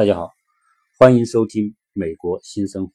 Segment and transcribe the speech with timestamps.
[0.00, 0.32] 大家好，
[0.98, 2.92] 欢迎收听美国新生活。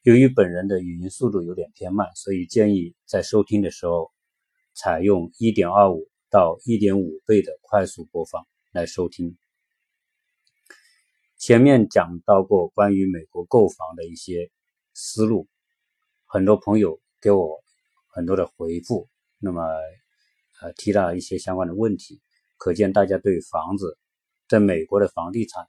[0.00, 4.10] 由于本人的语音速度有点偏慢，所以建议在收听的时候
[4.72, 9.36] 采用一点二五到一点五倍的快速播放来收听。
[11.36, 14.50] 前面讲到过关于美国购房的一些
[14.94, 15.46] 思路，
[16.24, 17.62] 很多朋友给我
[18.06, 19.62] 很多的回复，那么
[20.62, 22.22] 呃提到了一些相关的问题，
[22.56, 23.98] 可见大家对房子。
[24.50, 25.68] 在美国的房地产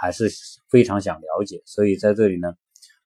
[0.00, 0.30] 还是
[0.70, 2.54] 非常想了解，所以在这里呢，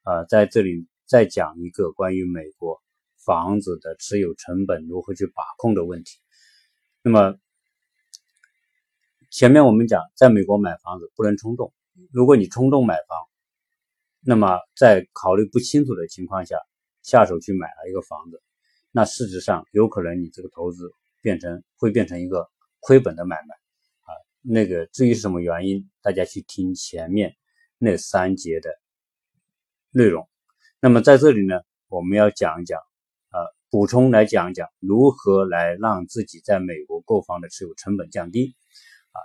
[0.05, 2.83] 呃，在这里再讲一个关于美国
[3.17, 6.19] 房子的持有成本如何去把控的问题。
[7.01, 7.37] 那么
[9.31, 11.73] 前面我们讲，在美国买房子不能冲动，
[12.13, 13.19] 如果你冲动买房，
[14.21, 16.59] 那么在考虑不清楚的情况下
[17.03, 18.43] 下手去买了一个房子，
[18.93, 22.47] 那事实上有可能你这个投资变成会变成一个
[22.81, 23.55] 亏本的买卖。
[24.41, 27.37] 那个至于是什么原因，大家去听前面
[27.77, 28.71] 那三节的
[29.91, 30.29] 内容。
[30.81, 32.79] 那么在这里呢，我们要讲一讲，
[33.31, 38.55] 呃，补充来讲一讲如何来让自己在美国购房的持有成本降低
[39.11, 39.19] 啊。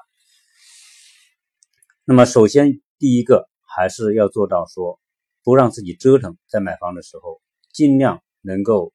[2.05, 4.99] 那么首先第一个还是要做到说，
[5.43, 8.93] 不让自己折腾，在买房的时候尽量能够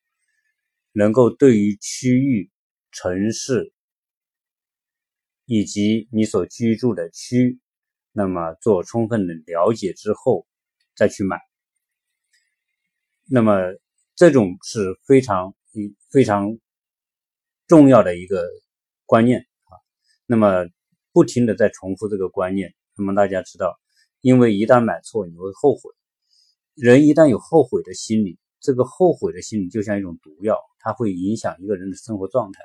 [0.92, 2.50] 能够对于区域、
[2.90, 3.72] 城市。
[5.50, 7.58] 以及你所居住的区，
[8.12, 10.46] 那么做充分的了解之后
[10.94, 11.38] 再去买，
[13.24, 13.58] 那么
[14.14, 15.54] 这种是非常
[16.10, 16.58] 非常
[17.66, 18.44] 重要的一个
[19.06, 19.72] 观念啊。
[20.26, 20.66] 那么
[21.12, 23.74] 不停的在重复这个观念，那么大家知道，
[24.20, 25.90] 因为一旦买错你会后悔，
[26.74, 32.60] 人一旦有后悔的心理，这个后悔的心理就像一种毒药，它会影响一个人的生活状态。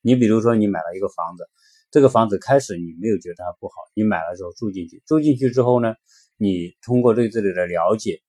[0.00, 1.46] 你比如说，你买了一个房子。
[1.92, 5.94] 这个房子开始你没有觉得它不好，你买了之后住进去，住进去之后呢，
[6.38, 8.22] 你通过对这里的了解、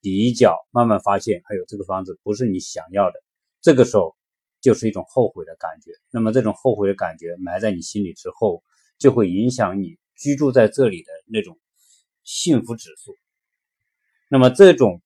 [0.00, 3.22] 比较，慢慢发现，还有这个房子不是你想要的，
[3.60, 4.16] 这个时候
[4.62, 5.90] 就是一种后悔的感觉。
[6.10, 8.64] 那么这种后悔的感觉埋在你心里之后，
[8.98, 11.58] 就会影响你居住在这里的那种
[12.24, 13.14] 幸福指数。
[14.30, 15.02] 那么这种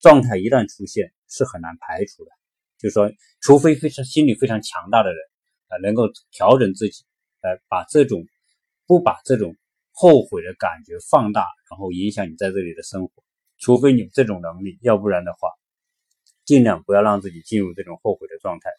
[0.00, 2.32] 状态一旦出现，是很难排除的。
[2.78, 5.18] 就是说，除非非常心理非常强大的人。
[5.68, 7.04] 啊，能够调整自己，
[7.40, 8.24] 呃，把这种
[8.86, 9.56] 不把这种
[9.92, 13.10] 后悔的感觉放大，然后影响你在这里的生活。
[13.58, 15.48] 除非你有这种能力，要不然的话，
[16.44, 18.70] 尽量不要让自己进入这种后悔的状态。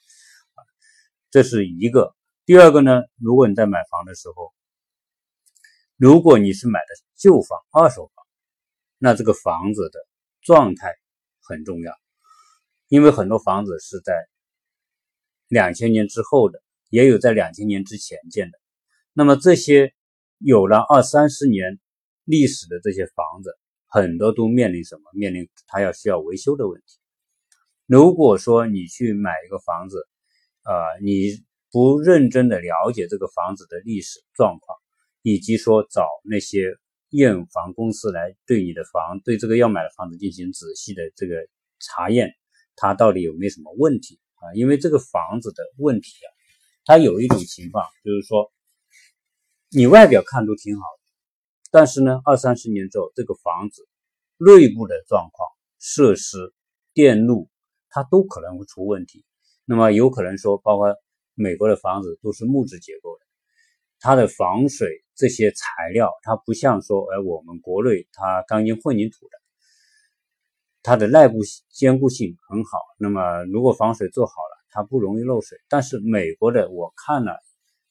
[0.53, 0.63] 啊，
[1.31, 2.15] 这是一个。
[2.45, 4.53] 第二个呢，如果你在买房的时候，
[5.97, 8.25] 如果你是买的旧房、二手房，
[8.99, 9.99] 那这个房子的
[10.41, 10.93] 状态
[11.41, 11.93] 很重要，
[12.87, 14.13] 因为很多房子是在
[15.47, 16.61] 两千年之后的。
[16.89, 18.57] 也有在两千年之前建的，
[19.13, 19.93] 那么这些
[20.37, 21.79] 有了二三十年
[22.23, 25.03] 历史的这些房子，很多都面临什么？
[25.13, 26.99] 面临它要需要维修的问题。
[27.87, 30.07] 如果说你去买一个房子，
[30.63, 34.77] 呃，你不认真的了解这个房子的历史状况，
[35.23, 36.73] 以及说找那些
[37.09, 41.35] 验房公司来对你的房，对这个要买的房子进行仔细的这个
[41.79, 42.33] 查验，
[42.77, 44.53] 它到底有没有什么问题啊？
[44.53, 46.36] 因为这个房子的问题啊。
[46.87, 48.49] 它有一种情况，就是说，
[49.69, 50.83] 你外表看都挺好，
[51.69, 53.85] 但是呢，二三十年之后，这个房子
[54.37, 55.49] 内部的状况、
[55.79, 56.53] 设施、
[56.93, 57.49] 电路，
[57.89, 59.25] 它都可能会出问题。
[59.65, 60.95] 那么有可能说，包括
[61.33, 63.25] 美国的房子都是木质结构的，
[63.99, 69.37] 它的防水这些材料，它不像说，哎，我们国内它钢筋混凝土的，
[70.83, 72.79] 它的内部坚固性很好。
[72.97, 77.39] 那么如果防水做好了，它不容易漏水，但是美国的我看了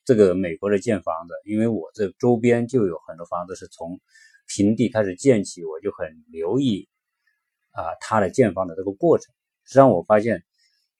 [0.04, 4.00] 这个美国的建房子，因为我这周边就有很多房子是从
[4.47, 6.88] 平地开始建起，我就很留意
[7.72, 9.34] 啊它的建房的这个过程。
[9.64, 10.44] 实际上我发现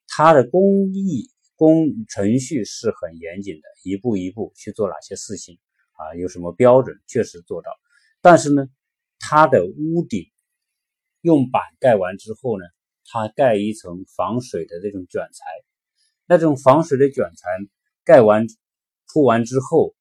[0.09, 5.57] 它的工艺工程序是很严谨的，一步一步去做哪些事情
[5.93, 7.71] 啊，有什么标准确实做到。
[8.21, 8.67] 但是呢，
[9.21, 10.27] 它的屋顶
[11.21, 12.65] 用板盖完之后呢，
[13.05, 15.45] 它盖一层防水的这种卷材。
[16.29, 17.49] 那种防水的卷材
[18.05, 18.47] 盖完
[19.13, 19.95] 铺完之后，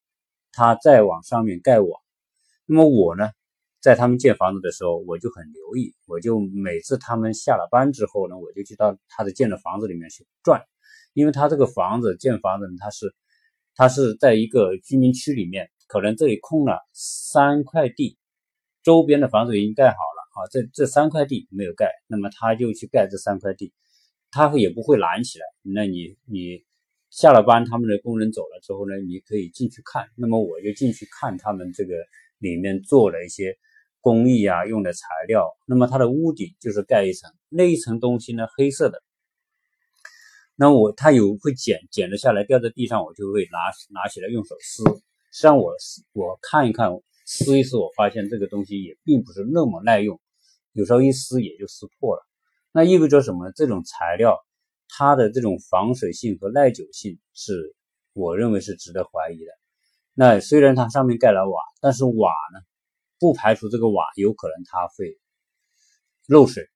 [0.52, 2.00] 他再往上面盖网。
[2.66, 3.30] 那么我呢，
[3.80, 10.62] 在他们建房子的时候，我就很留意，我就每次他们下了班之后呢，我就去到他的建的房子里面去转，
[11.12, 13.14] 因为他这个房子建房子呢，他是
[13.76, 18.18] 他是在一个居民区里面，可能这里空了三块地，
[18.82, 23.72] 周边的房子已经盖好了啊，这这三块地没有盖，那么他就去盖这三块地。
[24.36, 26.62] 它也不会拦起来，那你你
[27.08, 30.06] 下了班，他们的工人走了之后呢，你可以进去看。
[30.14, 31.94] 那么我就进去看他们这个
[32.36, 33.56] 里面做了一些
[34.02, 35.48] 工艺啊，用的材料。
[35.64, 39.02] 那么它的屋顶就是盖一层，那一层东西呢，黑色的。
[40.54, 44.84] 那我他有会剪剪了下来掉在地上，我就会拿拿起来用手撕。
[44.84, 45.72] 实际上我
[46.12, 46.90] 我看一看
[47.24, 50.20] 撕一撕，我发现这个东西也并不是那么耐用，
[50.72, 52.22] 有时候一撕也就撕破了。
[52.76, 53.50] 那意味着什么？
[53.52, 54.36] 这种材料
[54.86, 57.74] 它的这种防水性和耐久性是
[58.12, 59.50] 我认为是值得怀疑的。
[60.12, 62.60] 那虽然它上面盖了瓦，但是瓦呢，
[63.18, 65.18] 不排除这个瓦有可能它会
[66.26, 66.68] 漏水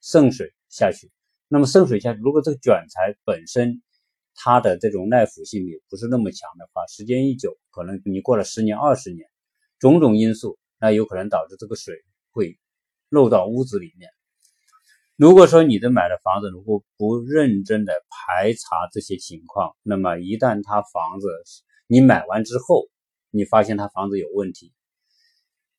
[0.00, 1.12] 渗水下去。
[1.46, 3.80] 那么渗水下去，如果这个卷材本身
[4.34, 9.30] 它的这种耐腐性也不是那么强的话，时间一久，可能你过了十年、二十年，
[9.78, 11.94] 种种因素，那有可能导致这个水
[12.32, 12.58] 会
[13.08, 14.10] 漏到屋子里面。
[15.16, 21.28] 如果说你的买的房子如果不认真的排查这些情况，那么一旦他房子
[21.86, 22.88] 你买完之后，
[23.30, 24.74] 你发现他房子有问题，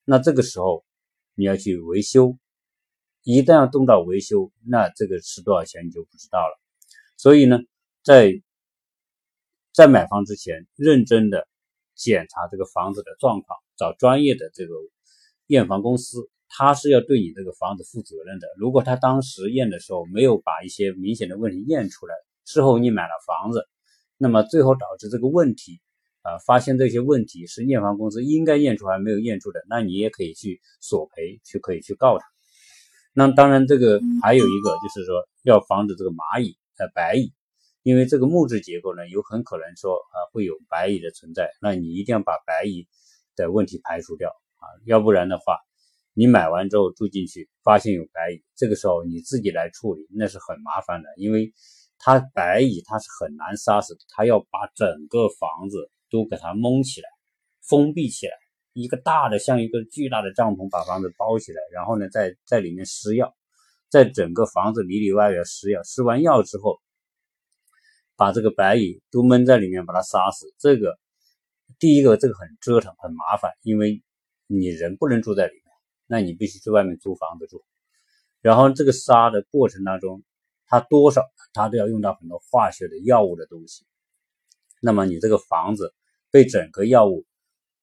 [0.06, 0.84] 那这个时候
[1.36, 2.36] 你要去维修。
[3.22, 6.58] 一旦要动到维修，那这个是多少钱你就不知道了。
[7.18, 7.60] 所以呢，
[8.02, 8.42] 在
[9.72, 11.48] 在买房之前，认真的
[11.94, 14.74] 检查这个房子的状况，找专业的这个
[15.48, 18.48] 验房公司，他是要对你这个房子负责任的。
[18.58, 22.16] 如果他当时验的时候没有把一些明显的问题验出来，
[22.46, 23.68] 事后你买了房子，
[24.18, 25.80] 那么最后导致这个问题
[26.22, 32.26] 啊，发现这些问题是验房公司应该验出来没有验出的，那你也可以去索赔，去可以去告他。
[33.14, 37.34] 那当然，这个还有一个就是说，要防止这个蚂蚁呃白蚁，
[37.82, 42.88] 因为这个木质结构呢，有很可能说啊会有白蚁的存在，那你一定要把白蚁
[43.36, 45.58] 的问题排除掉啊，要不然的话，
[46.18, 51.54] 你买完之后住进去发现有白蚁，这个时候你自己来处理那是很麻烦的，因为
[52.00, 57.08] 它白蚁它是很难杀死，它要把整个房子都给它蒙起来，
[57.62, 58.34] 封闭起来。
[58.74, 63.36] 一个大的像一个巨大的帐篷把房子包起来，然后呢，在在里面施药，
[63.88, 66.80] 在整个房子里里外外施药，施完药之后，
[68.16, 70.52] 把这个白蚁都闷在里面，把它杀死。
[70.58, 70.98] 这个
[71.78, 74.02] 第一个，这个很折腾，很麻烦，因为
[74.48, 75.67] 你人不能住在里面，
[76.08, 77.64] 那你必须去外面租房子住。
[78.42, 80.24] 然后这个杀的过程当中，
[80.66, 81.22] 它多少
[81.54, 83.86] 它都要用到很多化学的药物的东西。
[84.82, 85.94] 那么你这个房子
[86.32, 87.26] 被整个药物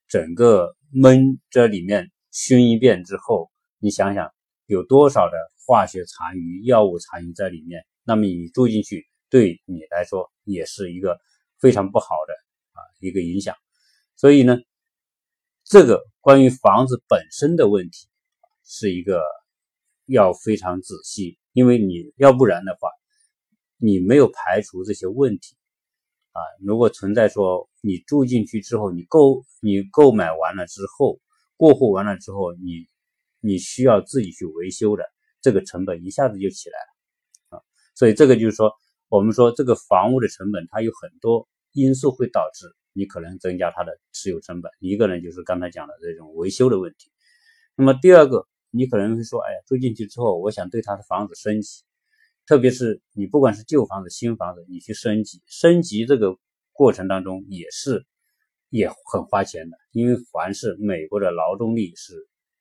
[0.09, 4.33] 整个闷这里面熏一遍之后，你想想
[4.67, 5.37] 有多少的
[5.67, 11.19] 化学残余、药物残余在里面，那么你住进去对你来说也是一个
[11.59, 12.33] 非常不好的
[12.73, 13.57] 啊一个影响。
[14.15, 14.59] 所以呢，
[15.65, 18.07] 这个关于房子本身的问题
[18.65, 19.23] 是一个
[20.07, 22.89] 要非常仔细，因为你要不然的话，
[23.77, 25.57] 你没有排除这些问题。
[26.33, 31.21] 啊，如果存在说你住进去之后，你购你购买完了之后，
[31.57, 32.89] 过户完了之后，你
[33.39, 35.05] 你需要自己去维修的，
[35.41, 37.63] 这个成本一下子就起来了啊。
[37.95, 38.73] 所以这个就是说，
[39.09, 44.73] 我们说这个房屋的成本，它有很多因素会导致你可能增加它的持有成本。
[44.81, 47.13] 一个呢就是刚才讲的这种维修的问题。
[47.77, 48.45] 那么第二个，
[48.75, 51.85] 你可能会说，哎，住进去之后，我想对他的房子升级。
[52.47, 56.37] 特别是你不管是旧房子、新房子，你去升级，升级这个
[56.73, 58.05] 过程当中也是
[58.69, 62.15] 也很花钱的，因为凡是美国的劳动力是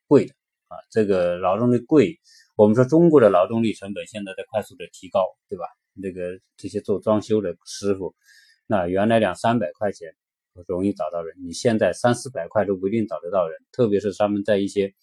[0.08, 0.34] 贵的
[0.68, 2.18] 啊，这个劳动力贵，
[2.56, 5.66] 我们说中国的劳动力成本现在在快速的提高，对吧？
[5.96, 8.16] 那个这些做装修的师傅，
[8.66, 10.16] 那原来两三百块钱
[10.66, 14.94] 容易找到人，你现在三四百块都不一定找得到人，特别是他们在一些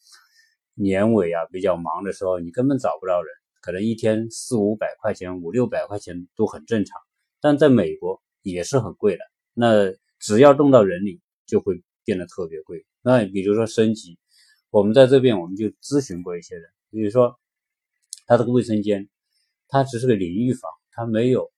[0.81, 3.31] 年尾啊比较忙的时候，你根本找不到人。
[3.61, 6.99] 可能一天四五百块钱、五六百块钱都很正常，
[7.43, 9.21] 但在美国也是很贵的。
[9.53, 12.87] 那只要动到人力，就会变得特别贵。
[13.03, 14.19] 那比如说升级，
[14.71, 17.39] 我们在这边我们就咨询过一些人，比如说
[18.27, 19.07] 他这个卫生间，
[19.69, 21.53] 它只是个淋浴房，它没有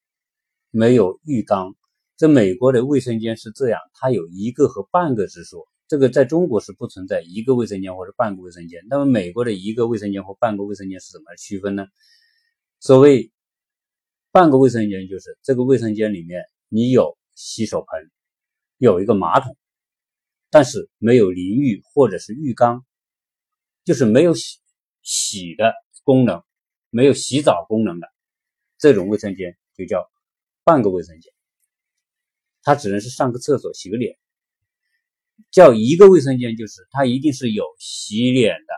[0.70, 1.72] 没有浴缸。
[2.16, 5.68] 在美国的卫生间是这样，它有一个和半个之说。
[5.92, 11.86] 这个在中国是不存在一个卫生间或者半个卫生间，那么美国的一个卫生间或半个卫生间是怎么区分呢？
[12.80, 13.30] 所谓
[14.30, 18.10] 半个卫生间，就是这个卫生间里面你有洗手盆，
[18.78, 19.54] 有一个马桶，
[20.48, 22.86] 但是没有淋浴或者是浴缸，
[23.84, 24.60] 就是没有洗
[25.02, 26.42] 洗的功能，
[26.88, 28.08] 没有洗澡功能的
[28.78, 30.10] 这种卫生间就叫
[30.64, 31.30] 半个卫生间，
[32.62, 34.16] 它只能是上个厕所、洗个脸。
[35.50, 38.74] 叫一个卫生间，就是它一定是有洗脸的，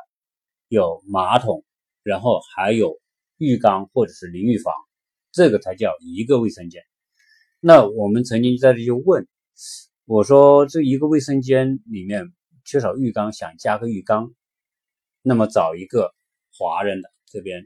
[0.69, 1.65] 有马桶，
[2.03, 3.01] 然后还有
[3.39, 4.75] 浴缸或者是淋浴房，
[5.33, 6.83] 这个才叫一个卫生间。
[7.61, 9.27] 那我们曾经在这就问，
[10.05, 12.33] 我说这一个卫生间里面
[12.65, 14.35] 缺少浴缸，想加个浴缸，
[15.23, 16.13] 那么找一个
[16.53, 17.65] 华人的这边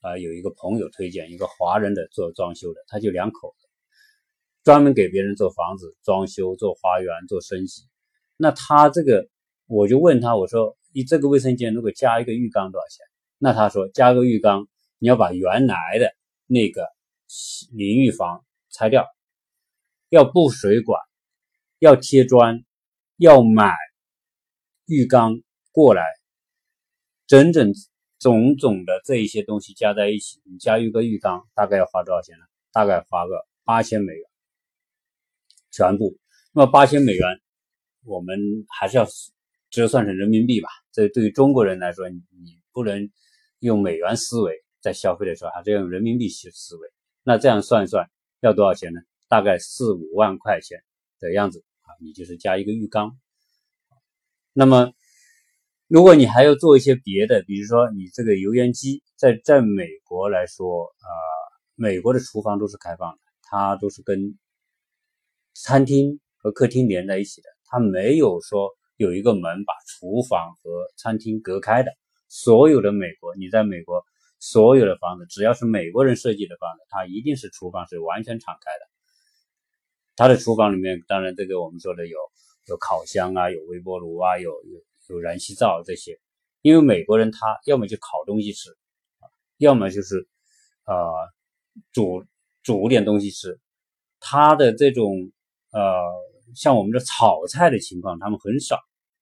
[0.00, 3.66] 啊有一个朋友推荐一个华人的做装修的，他就两口子，
[4.64, 7.87] 专门给别人做房子装修、做花园、做升级。
[8.38, 9.28] 那他这个
[9.66, 13.04] 我就问他，我说你这个卫生间如果加一个浴缸多少钱？
[13.36, 14.66] 那他说加个浴缸，
[14.98, 16.12] 你要把原来的
[16.46, 16.88] 那个
[17.72, 19.06] 淋浴房拆掉，
[20.08, 21.00] 要布水管，
[21.78, 22.64] 要贴砖，
[23.16, 23.74] 要买
[24.86, 25.40] 浴缸
[25.70, 26.04] 过来，
[27.26, 27.72] 整整
[28.18, 32.44] 种种的这一些东西加在一起，你加一个浴缸大概要花多少钱呢？
[32.72, 34.22] 大概花个八千美元，
[35.70, 36.16] 全部。
[36.52, 37.40] 那么八千美元，
[38.08, 38.38] 我们
[38.68, 39.06] 还是要
[39.70, 40.68] 折算成人民币吧。
[40.92, 42.18] 这对于中国人来说，你
[42.72, 43.08] 不能。
[43.60, 46.88] 用美元思维在消费的时候，还是要用人民币思思维。
[47.24, 49.00] 那这样算一算，要多少钱呢？
[49.26, 50.78] 大概四五万块钱
[51.18, 51.90] 的样子啊。
[52.00, 53.18] 你就是加一个浴缸。
[54.52, 54.92] 那么，
[55.88, 61.08] 如果你还要做一些别的，比如说你这个油烟机，在在美国来说，呃，
[61.74, 64.38] 美国的厨房都是开放的，它都是跟
[65.54, 71.92] 餐厅和客厅连在一起的，它没有说有一个门把厨房和餐厅隔开的。
[72.28, 74.04] 所有的美国，你在美国
[74.38, 78.90] 所有的房子，只要是美国人设计的房子，它一定是厨房是完全敞开的。
[80.14, 82.18] 它的厨房里面，当然这个我们说的有
[82.66, 86.20] 有烤箱啊，有微波炉啊，有有有燃气灶这些。
[86.60, 88.76] 因为美国人他要么就烤东西吃，
[89.56, 90.28] 要么就是
[90.84, 90.94] 呃
[91.92, 92.24] 煮
[92.62, 93.58] 煮点东西吃。
[94.20, 95.30] 他的这种
[95.70, 95.80] 呃
[96.54, 98.78] 像我们这炒菜的情况，他们很少。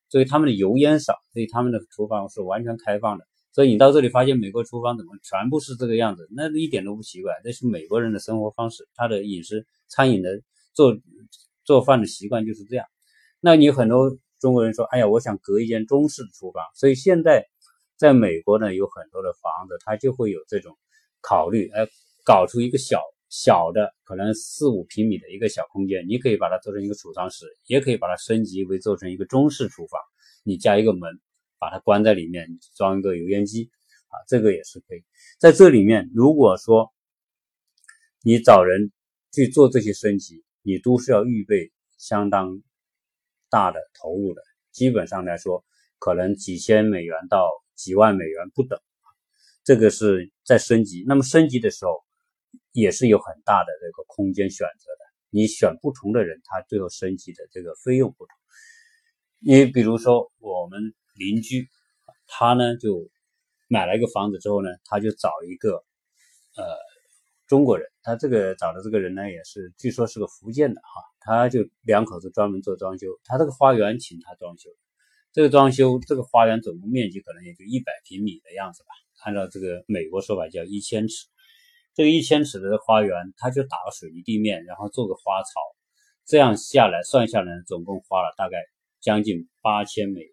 [0.08, 3.26] 所以他们的油烟少，所以他们的厨房是完全开放的。
[3.52, 10.40] 所以你到这里发现美国厨房怎么全部是这个样子，那一点都不奇怪，那是美国人的生活方式，他的饮食、餐饮的
[10.74, 10.96] 做
[11.64, 12.86] 做饭的习惯就是这样。
[13.40, 17.44] 那你很多中国人说：“哎呀，我想隔一间中式的厨房。”所以现在
[17.96, 20.76] 在美国呢，有很多的房子，他就会有这种
[21.20, 21.88] 考虑，哎，
[22.24, 30.00] 搞出一个小小的，可能四五平米的一个小空间，你可以把它做成一个储藏室，也可以把它升级为做成一个中式厨房。
[30.44, 31.20] 你加一个门，
[31.58, 33.70] 把它关在里面，装一个油烟机，
[34.08, 35.04] 啊，这个也是可以。
[35.38, 36.92] 在这里面，如果说
[38.22, 38.92] 你找人
[39.32, 42.62] 去做这些升级，你都是要预备相当
[43.50, 44.42] 大的投入的。
[44.70, 45.64] 基本上来说，
[45.98, 48.78] 可能几千美元到几万美元不等。
[49.64, 51.04] 这个是在升级。
[51.08, 52.04] 那么升级的时候，
[52.76, 55.06] 也是有很大的这个空间选择的。
[55.30, 58.36] 你选不同的人，他最后升级的这个费用不同。
[59.38, 61.68] 你比如说，我们邻居，
[62.26, 63.10] 他呢就
[63.68, 65.72] 买了一个房子之后呢，他就找一个
[66.56, 66.64] 呃
[67.46, 74.70] 中国人，他这个找的这个人呢也是，据说是个福建的哈，他就两口子专门做装修，他这个花园请他装修，
[75.32, 78.88] 这个装修这个花园总共面积可能也就一百平米的样子吧，
[79.24, 81.26] 按照这个美国说法叫一千尺，
[81.96, 85.60] 这个一千尺的花园，他就打个水泥地面，然后做个花槽，
[86.24, 88.58] 这样下来算下来总共花了大概。
[88.98, 90.30] 将近八千美元，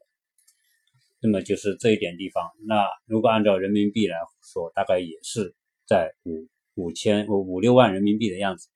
[1.22, 2.50] 那么就是这一点地方。
[2.66, 5.56] 那如果按照人民币来说，大概也是
[5.86, 8.70] 在五五千五五六万人民币的样子。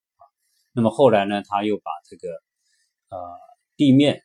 [0.71, 2.29] 那么后来呢，他又把这个
[3.09, 3.17] 呃
[3.75, 4.21] 地面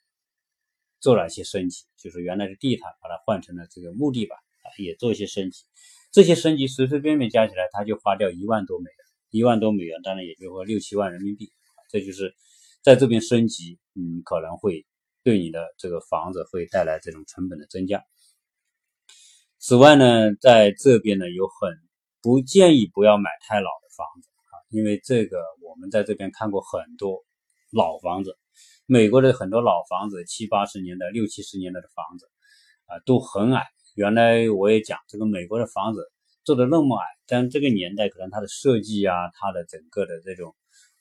[1.01, 5.65] 做了一些升级，就是原来的地毯把它换成了这个木地板啊，也做一些升级。
[6.13, 8.97] 这些升级随随便便加起来，他就花掉一万多美元，
[9.31, 11.51] 一万多美元，当然也就说六七万人民币。
[11.91, 12.35] 这就是
[12.83, 14.87] 在这边升级，嗯，可能会。
[15.25, 18.05] 对你的这个房子会带来这种成本的增加。
[19.61, 21.79] 此外呢，在这边呢有很
[22.21, 27.23] 不建议不要买太老的房子啊，因为这个我们在这边看过很多
[27.71, 28.37] 老房子，
[28.87, 32.29] 美国的很多老房子七八十年代、六七十年代的房子
[32.87, 33.65] 啊都很矮。
[33.95, 36.11] 原来我也讲这个美国的房子
[36.45, 40.55] 做的那么矮，但这个年代可能它的设计啊，它的整个的这种。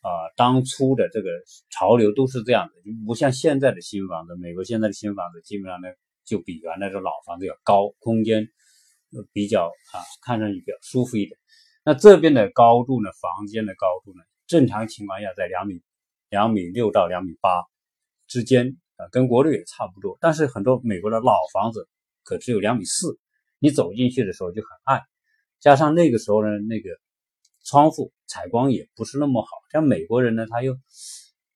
[0.04, 1.30] 啊，当初的这个
[1.70, 4.36] 潮流都是这样的，就不像现在的新房子。
[4.36, 5.90] 美国现在的新房子基本上呢，
[6.26, 8.50] 就比原来的老房子要高，空间
[9.32, 11.38] 比较啊，看上去比较舒服一点。
[11.86, 15.84] 那这边的高度呢，房间的高度呢，正常情况下在两米、
[16.32, 17.62] 两米六到两米八
[18.26, 20.18] 之间啊，跟国内也差不多。
[20.20, 21.88] 但是很多美国的老房子
[22.24, 23.18] 可只有两米四，
[23.60, 25.01] 你走进去的时候就很暗，
[25.60, 26.90] 加上那个时候呢，那个。
[27.63, 30.75] 窗户采光也不是那么好，像美国人呢，他又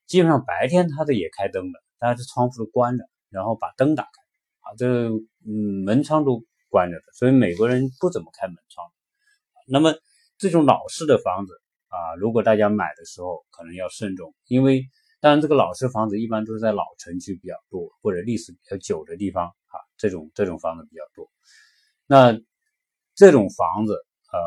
[0.06, 4.10] 基本上白天他的也开灯的，但是窗户都关着，然后把灯打开，
[4.60, 5.10] 啊，这
[5.48, 8.88] 嗯门窗都关着的，所以美国人不怎么开门窗。
[9.68, 9.96] 那么
[10.38, 14.86] 这种老式的房子啊，如果大家买的时候可能要慎重，因为
[15.20, 21.30] 当然这个老式房子一般都是在老城区比较多，或者历史比较久的地方啊，这种这种房子比较多。
[22.06, 22.40] 那
[23.16, 23.94] 这种房子，
[24.32, 24.40] 呃，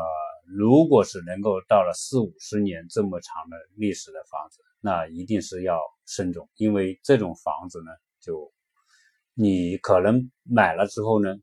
[0.45, 8.51] 如果是能够到了四五十年这么长的历史的房子，那一定是要慎重，因为这种房子呢，就
[9.33, 11.35] 你可能买了之后呢。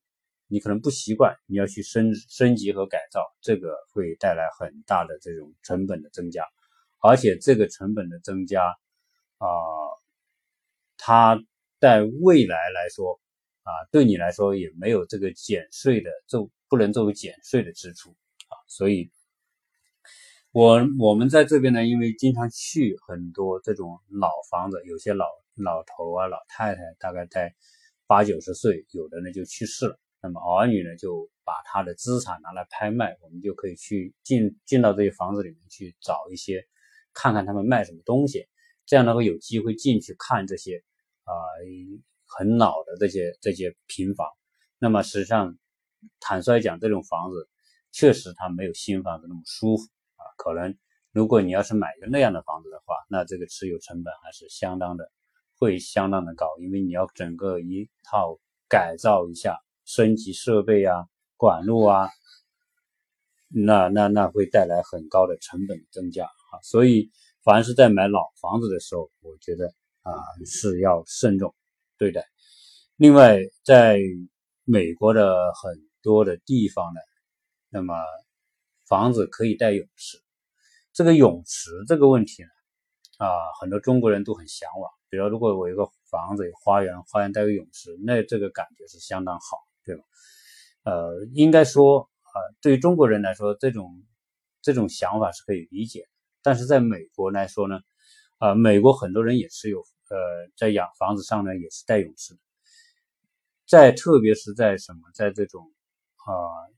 [0.48, 6.46] 你可能不习惯，你要去升升级和改造，这个会带来很大的这种成本的增加，
[7.00, 8.62] 而且这个成本的增加，
[9.38, 9.48] 啊，
[10.96, 11.36] 它
[11.80, 13.20] 在未来来说，
[13.66, 19.10] 啊，对你来说也没有这个减税的，就不能作为减税的支出啊，所以，
[20.52, 27.52] 我我们在这边呢，因为经常去很多这种老房子，有些老老头啊、老太太，大概在
[28.06, 29.98] 八九十岁，有的呢就去世了。
[30.22, 36.64] 那么儿女呢，就把他的资产拿来拍卖，我们就可以去进进到这些房子里面去找一些，
[37.12, 38.46] 看看他们卖什么东西，
[38.86, 40.84] 这样能够有机会进去看这些
[41.24, 41.34] 啊
[42.38, 44.28] 很老的这些这些平房。
[44.78, 45.56] 那么实际上，
[46.20, 47.48] 坦率讲，这种房子
[47.92, 49.82] 确实它没有新房子那么舒服
[50.16, 50.22] 啊。
[50.36, 50.76] 可能
[51.12, 55.10] 如果你要是买一个那样的房子的话，那这个持有成本还是相当的，
[55.58, 58.38] 会相当的高，因为你要整个一套
[58.68, 59.58] 改造一下。
[59.88, 62.08] 升级设备啊，管路啊，
[63.50, 67.12] 那那那会带来很高的成本增加啊，所以
[67.44, 70.12] 凡是在买老房子的时候，我觉得啊
[70.44, 71.54] 是要慎重
[71.98, 72.24] 对待。
[72.96, 73.98] 另外，在
[74.64, 77.00] 美国的很多的地方呢，
[77.68, 77.94] 那么
[78.86, 80.18] 房子可以带泳池，
[80.92, 82.48] 这个泳池这个问题呢，
[83.18, 83.28] 啊，
[83.60, 84.90] 很多中国人都很向往。
[85.08, 89.58] 比如，如果我有个房子有花园，花园带个泳池，那这个感觉是相当好。
[89.84, 90.02] 对吧？
[90.82, 94.02] 呃，应该说啊，对于中国人来说，这种
[94.62, 96.08] 这种想法是可以理解。
[96.42, 97.78] 但是在美国来说呢，
[98.38, 102.40] 啊，美国很多人也是有呃，在养房子上呢也是带泳池的。
[103.66, 105.72] 在特别是在什么，在这种
[106.16, 106.32] 啊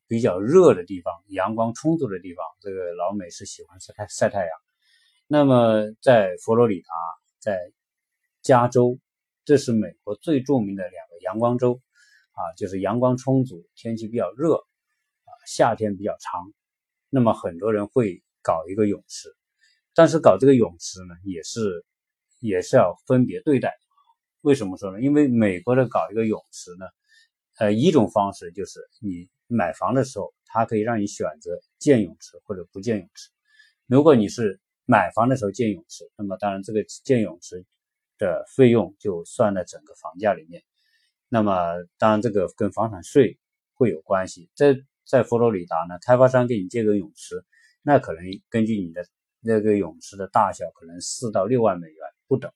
[0.06, 4.50] 比较热的地方，阳光充足的地方，这个老美是喜欢晒太晒太阳。
[5.26, 6.88] 那么在佛罗里达，
[7.38, 7.58] 在
[8.42, 8.98] 加州，
[9.44, 11.80] 这是美国最著名的两个阳光州。
[12.38, 16.52] 啊，就是阳光充足，天气比较热，啊，夏天比较长，
[17.10, 19.28] 那么很多人会搞一个泳池，
[19.92, 21.84] 但是搞这个泳池呢，也是
[22.40, 23.74] 也是要分别对待。
[24.42, 25.00] 为什么说呢？
[25.00, 26.86] 因为美国的搞一个泳池呢，
[27.58, 33.30] 呃，一种方式就是你买房的时候，它可以让你选择建泳池或者不建泳池。
[33.86, 37.64] 如果你是买房的时候建泳池，那么当然这个建泳池
[38.16, 40.62] 的费用就算在整个房价里面。
[41.28, 43.38] 那么，当然这个跟房产税
[43.74, 44.48] 会有关系。
[44.54, 47.44] 在在佛罗里达呢，开发商给你建个泳池，
[47.82, 49.04] 那可能根据你的
[49.40, 51.96] 那个泳池的大小，可能四到六万美元
[52.28, 52.52] 不等。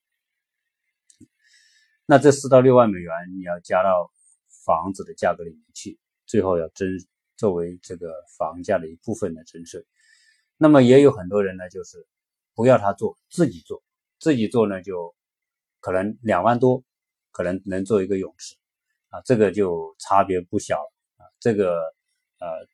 [2.07, 4.13] 那这四到六万美元你要加到
[4.65, 6.89] 房子的价格里面去，最后要征
[7.37, 9.85] 作为这个房价的一部分的征税。
[10.57, 12.07] 那么也有很多人呢，就是
[12.55, 13.83] 不要他做，自己做，
[14.21, 15.15] 自己做呢就
[15.81, 16.85] 可能两万多，
[17.31, 18.55] 可能能做一个泳池。
[19.09, 21.81] 啊，这个就差别不小了啊，这个
[22.39, 22.67] 呃，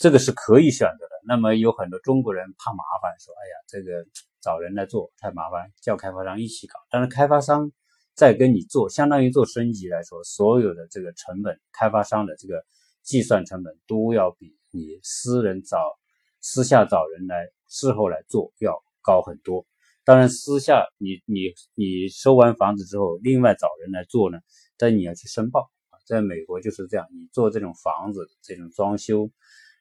[0.00, 1.10] 这个是可以选择的。
[1.28, 4.02] 那么有很多中国人怕麻烦，说：“哎呀，这个
[4.40, 7.70] 找人来做太麻烦，叫开发商一起搞。”但是开发商
[8.14, 12.64] 在跟你做，相当于做升级来说，所有的这个成本，开发商的这个
[13.02, 15.76] 计算成本都要比你私人找
[16.40, 19.66] 私下找人来事后来做要高很多。
[20.02, 24.38] 当然，私下你你你收完房子之后，另外找人来做呢。
[24.78, 29.30] 但你要去申报啊，在美国就是这样，你做这种房子、这种装修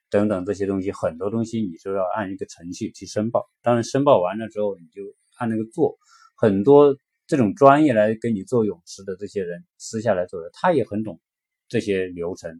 [0.09, 3.49] 等等这些东西，很多东西你就要按一个程序去申报。
[3.61, 5.01] 当然，申报完了之后，你就
[5.37, 5.97] 按那个做。
[6.35, 6.95] 很多
[7.27, 11.19] 这种专业来给你做泳池的这些人，私下来做的，他也很懂
[11.67, 12.59] 这些流程，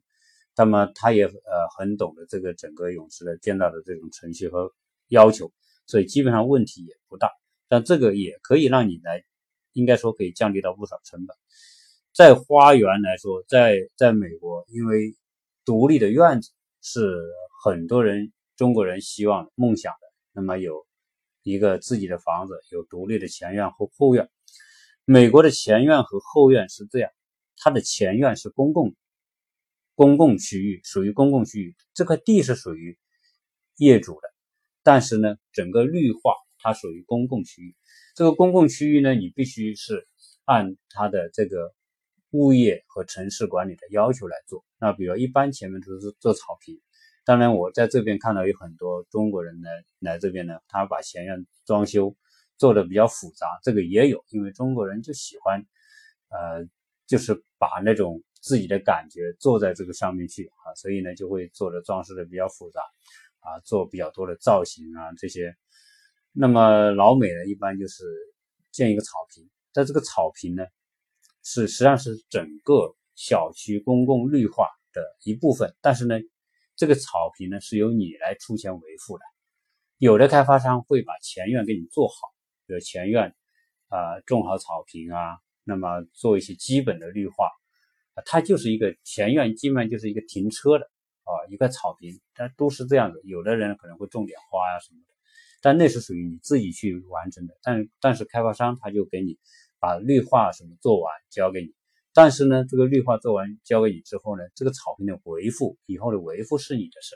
[0.56, 4.72] 那么他也呃很懂得这个整个泳池的建造的这种程序和
[5.08, 5.52] 要求，
[5.88, 7.32] 所以基本上问题也不大。
[7.68, 9.24] 但这个也可以让你来，
[9.74, 11.36] 应该说可以降低到不少成本。
[12.14, 15.16] 在花园来说，在在美国，因为
[15.64, 17.24] 独立的院子是
[17.64, 20.00] 很多人中国人希望梦想的。
[20.32, 20.86] 那么有
[21.44, 24.30] 一个自己的房子，有独立的前院和后院。
[25.06, 27.12] 美国的前院和后院是这样，
[27.58, 28.96] 它的前院是公共
[29.96, 32.98] 公共区域，属于公共区域，这块地是属于
[33.78, 34.34] 业主的，
[34.84, 37.76] 但是呢，整个绿化它属于公共区域。
[38.16, 40.08] 这个公共区域呢，你必须是
[40.46, 41.74] 按它的这个。
[42.32, 44.64] 物业和城市管理的要求来做。
[44.80, 46.80] 那比如一般前面都是做草坪，
[47.26, 52.16] 当然，我在这边看到有很多中国人来来这边呢，他把前院装修
[52.58, 55.64] 做的比较复杂，这个也有，因为中国人就喜欢，
[56.30, 56.68] 呃，
[57.08, 62.82] 就是把那种自己的感觉做在这个上面去啊，所以呢就会做的装饰的比较复杂
[63.42, 65.56] 啊，做比较多的造型啊这些。
[66.32, 68.06] 那么老美呢，一般就是
[68.72, 70.64] 建一个草坪，在这个草坪呢，
[71.52, 76.16] 是实际上是整个小区公共绿化的一部分，但是呢，
[76.76, 79.24] 这个草坪呢是由你来出钱维护的。
[79.98, 82.14] 有的开发商会把前院给你做好，
[82.68, 83.36] 比如前院
[83.88, 87.50] 啊种好草坪啊，那么做一些基本的绿化，
[88.26, 90.86] 它就是一个前院，基本上就是一个停车的
[91.24, 93.20] 啊一块草坪，但都是这样子。
[93.24, 95.16] 有的人可能会种点花呀什么的。
[95.62, 99.40] 但那是属于你自己去完成的，但但是开发商他就给你
[99.80, 101.74] 把绿化什么做完交给你，
[102.14, 107.16] 但是呢，这个绿化做完交给你之后呢，这个草坪的维护以后的维护是你的事。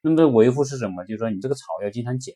[0.00, 1.04] 那么维护是什么？
[1.04, 2.34] 就是说你这个草要经常剪。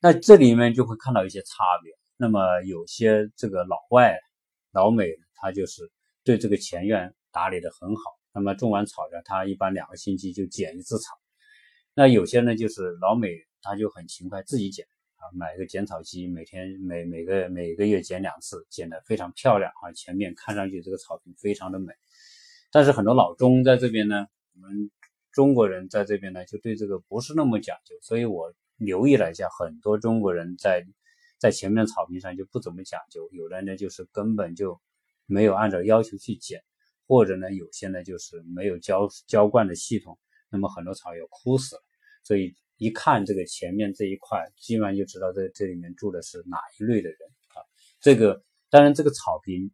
[0.00, 1.92] 那这里面就会看到一些差别。
[2.16, 4.18] 那么有些这个老外、
[4.72, 5.90] 老美，他就是
[6.24, 8.02] 对这个前院打理的很好。
[8.32, 11.16] 那么种完草呢，他一般两个星期就剪一次草。
[11.94, 13.28] 那有些呢，就是老美。
[13.60, 14.86] 他就很勤快，自己剪
[15.18, 19.90] 啊，买一个剪草机，每天每每个每个月剪两次，剪得非常漂亮啊。
[19.92, 21.92] 前面看上去这个草坪非常的美，
[22.70, 24.90] 但是很多老中在这边呢，我们
[25.32, 30.86] 中国人在这边呢，就对这个不是那么讲究，所以我留意了一下，很多中国人在
[31.36, 34.80] 在前面草坪上就不怎么讲究，有的呢就是根本就
[35.26, 36.62] 没有按照要求去剪，
[37.08, 40.16] 或者呢有些呢就是没有浇浇灌的系统，
[40.48, 41.82] 那么很多草要枯死了，
[42.22, 42.54] 所以。
[42.78, 47.60] 一看这个前面这一块，基本上就知道这这里面住的是哪一类的人啊。
[48.00, 49.70] 这个当然，这个草坪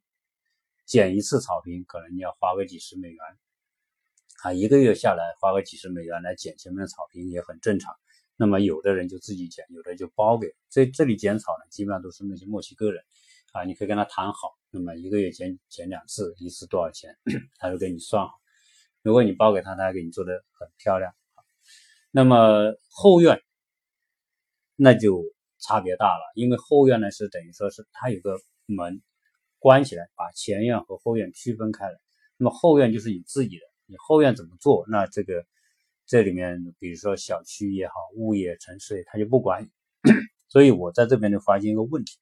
[0.87, 3.19] 剪一次草坪，可能你要花个几十美元
[4.43, 7.95] 啊，一个月下来花个几十美元来剪前面的草坪也很正常。
[8.37, 10.55] 那么有的人就自己剪，有的就包给。
[10.71, 13.05] 这这里剪草呢，基本上都是那些墨西哥人
[13.53, 17.17] 啊，你可以跟他谈好，那么一个月剪剪两次，一次多少钱，
[17.59, 18.33] 他就给你算好。
[19.03, 21.15] 如果你包给他，他给你做的很漂亮。
[22.17, 23.43] 那么后院
[24.77, 25.25] 那就
[25.59, 29.03] 差别大了，因为后院呢是等于说是它有个门
[29.59, 31.99] 关起来，把前院和后院区分开来。
[32.37, 35.45] 那么后院就是你自己的，你后院怎么做，那这个
[36.07, 39.69] 这里面比如说小区也好，物业、城市它就不管。
[40.47, 42.17] 所以我在这边就发现一个问题，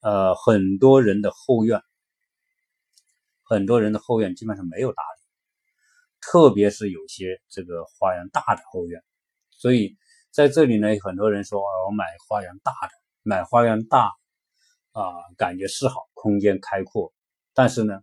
[0.00, 1.80] 呃，很多人的后院，
[3.44, 5.25] 很多人的后院基本上没有打理。
[6.28, 9.00] 特别是有些这个花园大的后院，
[9.48, 9.96] 所以
[10.32, 12.90] 在这里呢，很多人说我买花园大的，
[13.22, 14.10] 买花园大
[14.90, 17.12] 啊，感觉是好，空间开阔，
[17.54, 17.94] 但是呢，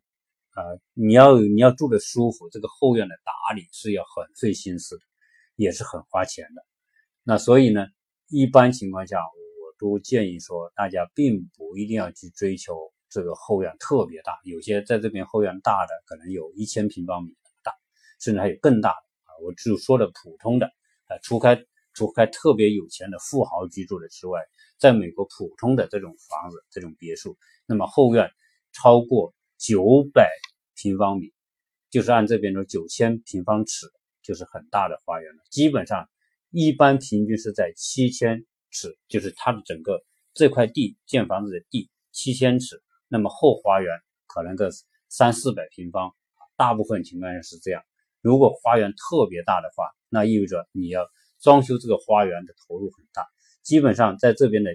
[0.51, 5.03] 啊，你要你要住的舒服，这个后院的打理是要很费心思的，
[5.57, 6.63] 也是很花钱的。
[7.23, 7.85] 那所以呢，
[8.29, 12.73] 一般情况下，我都建议说，大家并不一定要去追求
[13.09, 17.35] 这个后院特别大，有些在这边后院大的可能有一千平方米。
[18.23, 19.29] 甚至还有更大的啊！
[19.43, 20.65] 我就说的普通的
[21.07, 21.61] 啊，除开
[21.93, 24.39] 除开特别有钱的富豪居住的之外，
[24.79, 28.31] 在美国普通的这种房子、这种别墅，那么后院
[28.71, 30.31] 超过九百
[30.73, 31.33] 平方米，
[31.89, 33.87] 就是按这边的九千平方尺，
[34.21, 35.43] 就是很大的花园了。
[35.49, 36.09] 基本上
[36.49, 40.01] 一般平均是在七千尺，就是它的整个
[40.33, 44.71] 这块地建房子的地七千尺，那么后花园可能个
[45.09, 46.15] 三四百平方，
[46.55, 47.83] 大部分情况下是这样。
[48.23, 51.05] 如果花园特别大的话，那意味着你要
[51.41, 53.27] 装修这个花园的投入很大。
[53.63, 54.71] 基本上在这边的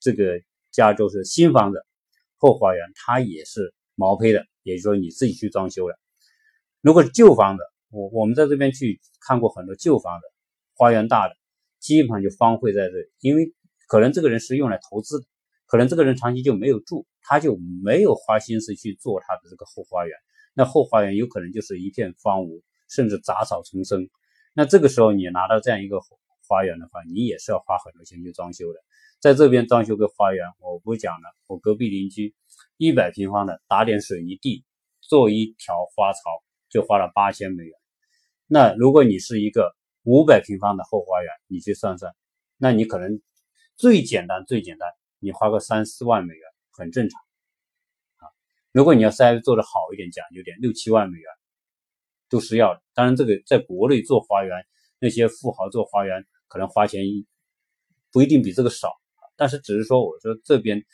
[0.00, 1.84] 这个加州是新房子
[2.38, 5.94] 后花园，它也是毛坯的，也就是说你自己去装修了。
[6.80, 10.26] 如果是旧房子，我我们在这边去看过很多旧房子，
[10.74, 11.34] 花园大的，
[11.80, 13.54] 基本上就荒废在这里，因为
[13.88, 15.26] 可能这个人是用来投资的，
[15.66, 20.16] 可能这个人长期就没有住，他就没有花心思去做他的这个后花园。
[20.54, 24.08] 那后花园有可能就是一片荒芜，甚至杂草丛生。
[24.54, 26.00] 那这个时候你拿到这样一个
[26.46, 28.78] 花园的话，你也是要花很多钱去装修的。
[29.20, 31.34] 在这边装修个花园，我不讲了。
[31.48, 32.34] 我隔壁邻居
[32.76, 34.64] 一百平方的打点水泥地，
[35.00, 36.20] 做一条花槽
[36.68, 37.74] 就花了八千美元。
[38.46, 42.14] 那如果你是一个五百平方的后花园，你去算算，
[42.58, 43.22] 那你可能
[43.76, 44.86] 最简单最简单，
[45.18, 47.23] 你花个三四万美元很正常。
[48.74, 51.26] 如果你要稍微做的好一点、讲究点，六七万美元
[52.28, 52.82] 都是要的。
[52.92, 54.66] 当然，这个在国内做花园，
[54.98, 57.04] 那些富豪做花园可能花钱
[58.10, 58.90] 不一定比这个少，
[59.36, 60.84] 但是只是说，我说这边，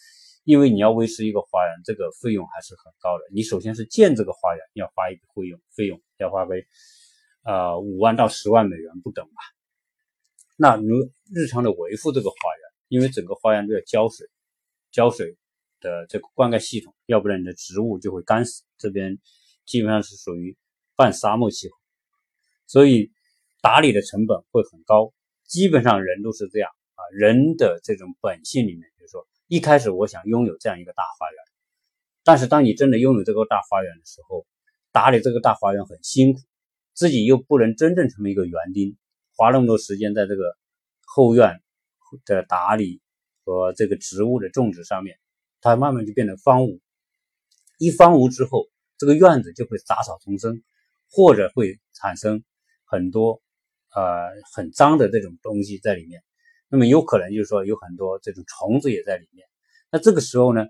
[0.45, 3.25] 因为你要维持一个花园，这个费用还是很高的。
[3.33, 6.67] 你首先是建这个花园要花一笔费用，费用要花费
[7.45, 9.41] 呃五万到十万美元不等吧。
[10.59, 14.27] 那如日常的维护这个花园，因为整个花园都要浇水，
[14.93, 15.35] 浇水
[15.81, 18.63] 的这个灌溉系统，要不然你的植物就会干死。
[18.79, 19.19] 这边
[19.67, 20.57] 基本上是属于
[20.97, 21.77] 半沙漠气候，
[22.67, 23.11] 所以
[23.61, 25.13] 打理的成本会很高。
[25.45, 31.39] 基本上人都是这样啊，人的这种本性里面，就是说一开始我想拥有这样一个大花园，
[32.23, 34.47] 但是当你真的拥有这个大花园的时候，
[34.93, 36.41] 打理这个大花园很辛苦，
[36.95, 38.97] 自己又不能真正成为一个园丁，
[39.35, 40.57] 花那么多时间在这个
[41.05, 41.61] 后院
[42.25, 43.01] 的打理
[43.45, 45.19] 和这个植物的种植上面，
[45.61, 46.81] 它慢慢就变得荒芜。
[47.79, 48.67] 一荒芜之后，
[48.99, 50.63] 这个院子就会杂草丛生，
[51.11, 52.43] 或者会产生
[52.85, 53.41] 很多。
[53.93, 56.23] 呃，很脏的这种东西在里面，
[56.69, 59.49] 那么有可能就是说有很多这种虫子也在里面。
[59.91, 60.69] 那这个时候呢，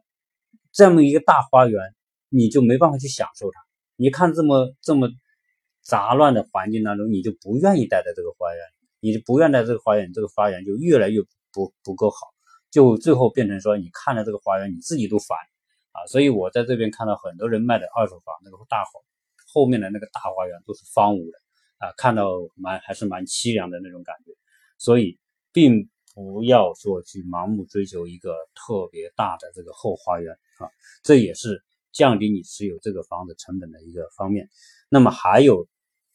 [0.72, 1.94] 这么一个大花园，
[2.30, 3.60] 你就没办法去享受它。
[3.96, 5.10] 你看这么这么
[5.82, 8.64] 杂乱的环境当中，你就不愿意待在这个花园，
[9.00, 11.20] 你就不愿待这个花园，这个花园就越来越
[11.52, 12.16] 不不够好，
[12.70, 15.36] 就最后变成说你看了这个花园，你自己都烦
[15.92, 16.06] 啊。
[16.06, 19.02] 所以我在这边看到很多人卖的二手房，那个大后
[19.52, 21.38] 后面的那个大花园都是荒芜的。
[21.78, 24.32] 啊，看到蛮还是蛮凄凉的那种感觉，
[24.76, 25.18] 所以
[25.50, 30.68] 并不要说去盲目追求一个特别大的这个后花园啊，
[31.02, 34.50] 这也是降低你持有这个房子成本的一个方面。
[34.90, 35.66] 那么还有，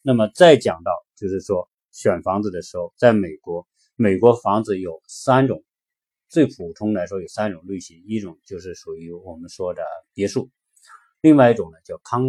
[0.03, 5.63] 那么再讲到就是说选房子的时候，在美国，美国房子有三种，
[6.27, 9.83] 最普通来说有三种类型，一种就是属于我们说的
[10.13, 10.49] 别墅，
[11.21, 12.23] 另外一种呢叫康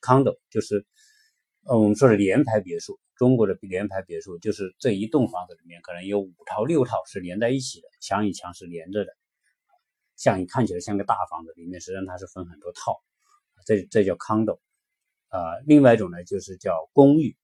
[0.00, 0.86] condo，就是。
[1.68, 9.10] 呃，我们说的联排别墅，中国的联排别墅就是这一栋房子里面可能有五套、六套是连在一起的，墙与墙是连着的，
[10.14, 13.02] 像你看起来像个大房子，里面实际上它是分很多套，
[13.64, 14.60] 这这叫 condo。
[15.26, 17.36] 啊，另外一种呢就是叫公寓，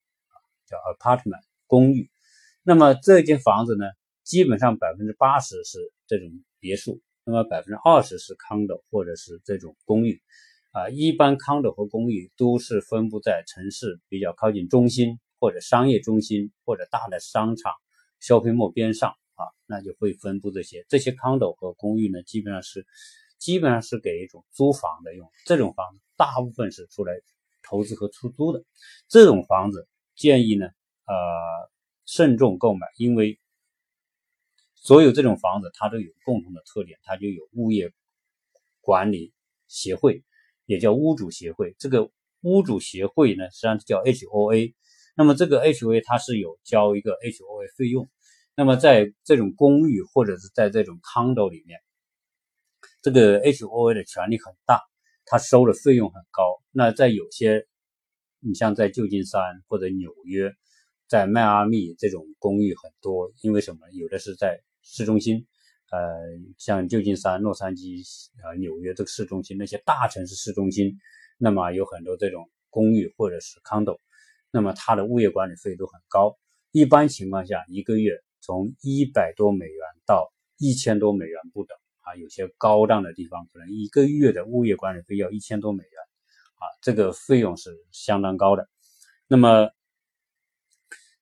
[0.69, 2.09] 叫 apartment 公寓。
[2.63, 3.87] 那么这间房子呢，
[4.25, 10.21] 基本上百分之八十是这种别墅，那么百分之二十是 condo 或者是这种公寓。
[10.71, 17.75] 啊，一般康的和公寓都是分布在城市比较靠近中心或者商业中心或者大的商场、
[18.21, 20.87] 消费末边上啊，那就会分布这些。
[20.89, 22.87] 这些康斗和公寓呢，基本上是
[23.39, 25.31] 基本上是给一种租房的用。
[25.45, 27.13] 这种房子大部分是出来
[27.63, 28.65] 投资和出租的。
[29.09, 30.69] 这种房子建议呢，
[31.05, 31.15] 呃，
[32.07, 33.39] 慎重购买，因为
[34.83, 37.93] 所有这种房子它都有共同的特点，它就有物业
[38.81, 39.33] 管理
[39.69, 40.23] 协会。
[40.67, 42.11] 也叫屋主协会，这个
[42.43, 44.75] 屋主协会呢，实际上叫 HOA。
[45.17, 48.09] 那么这个 HOA 它是有交一个 HOA 费用。
[48.55, 51.81] 那么在这种公寓或者是在这种 condo 里面，
[53.03, 54.81] 这个 HOA 的权力很大，
[55.27, 56.63] 它收的费用很高。
[56.71, 57.67] 那在有些，
[58.39, 60.53] 你像在旧金山或者纽约，
[61.09, 63.81] 在迈阿密这种公寓很多，因为什么？
[63.93, 65.47] 有的是在市中心。
[65.91, 65.99] 呃，
[66.57, 68.03] 像旧金山、洛杉矶、
[68.43, 70.99] 呃纽约这个市中心那些大城市市中心，
[71.37, 73.99] 那么有很多这种公寓或者是 condo，
[74.51, 76.39] 那么它的物业管理费都很高。
[76.71, 82.17] 一般情况下，一个月从一百多美元到一千多美元不等啊。
[82.17, 85.93] 有些高档的地方可能一个月的物业管理费要一千多美元
[86.55, 88.67] 啊，这个费用是相当高的。
[89.29, 89.69] 那么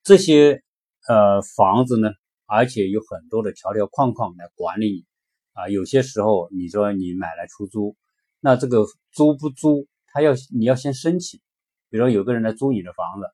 [0.01, 0.63] 这些
[1.09, 2.09] 呃房子呢？
[2.53, 5.05] 而且有很多的条条框框来管理你
[5.53, 7.95] 啊，有些时候你说你买来出租，
[8.41, 8.83] 那这个
[9.13, 11.39] 租不租，他要你要先申请，
[11.89, 13.27] 比如说有个人来租你的房子，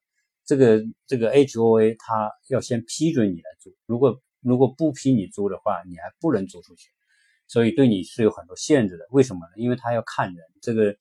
[0.45, 6.91] 这个这个 HOA 他要先批准你来租，如果如果不批你租的话，你还不能租出去，
[7.47, 9.08] 所以对你是有很多限制的。
[9.10, 9.51] 为什么呢？
[9.58, 10.95] 因为他要看人，这个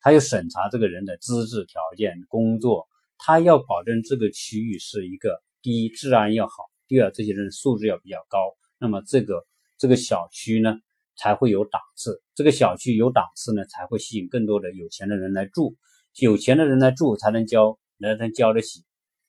[0.00, 6.52] 他要审查这个人的资质条件、工作，他要保证这个区域是一个第一治安要好。
[6.92, 9.46] 第二，这些人素质要比较高，那么这个
[9.78, 10.78] 这个小区呢
[11.16, 12.22] 才会有档次。
[12.34, 15.74] 这个小区有档次呢，才会吸引更多的有钱的人来住。
[16.18, 18.84] 有钱的人来住，才能交才能交得起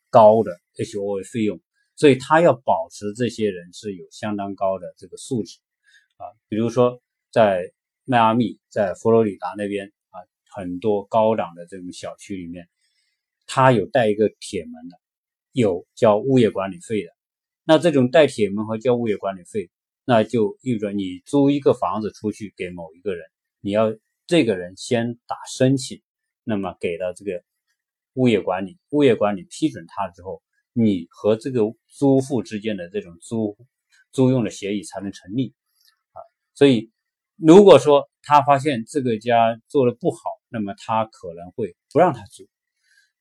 [0.09, 1.57] 高的 HOA 费用。
[1.95, 5.57] 所以他要保持这些人是有相当高的这个素质
[6.17, 6.27] 啊。
[6.49, 7.71] 比如说在
[8.03, 10.19] 迈阿密，在佛罗里达那边啊，
[10.53, 12.67] 很多高档的这种小区里面，
[13.47, 14.97] 他有带一个铁门的，
[15.53, 17.09] 有交物业管理费的。
[17.65, 19.69] 那这种带铁门和交物业管理费，
[20.05, 23.25] 那就意味着你租一个房子出去给某一个人，
[23.61, 23.95] 你要
[24.27, 26.01] 这个人先打申请，
[26.43, 27.43] 那么给了这个
[28.15, 33.57] 物业管理，物业管理批准他之后，你和这个租户之间的这种租
[34.11, 35.53] 租用的协议才能成立
[36.11, 36.19] 啊。
[36.53, 36.91] 所以
[37.37, 42.47] 如果说他发现这个家做的不好，那么他可能会不让他租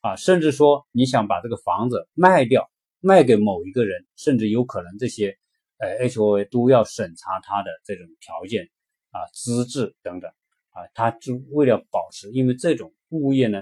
[0.00, 2.68] 啊，甚至说你想把这个房子卖掉，
[3.02, 5.36] 卖给某一个人，甚至有可能这些
[5.78, 8.70] 呃 HOA 都要审查他的这种条件
[9.10, 10.30] 啊、资质等等
[10.70, 13.58] 啊，他就为了保持，因为这种物业呢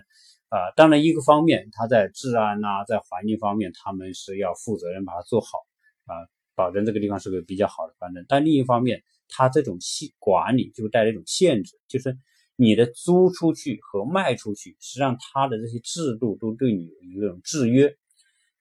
[0.50, 5.58] 啊，当然一个方面他在治安呐，在环境方面他们是要负责任把它做好
[6.04, 6.14] 啊，
[6.54, 12.16] 保证这个地方是个比较好的环境，但另一方面，他这种系管理就带来一种限制，就是
[12.56, 17.96] 你的租出去和卖出去，实际上它的这些制度都对你有一种制约。